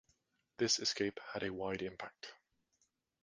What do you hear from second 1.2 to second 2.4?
had a wide impact.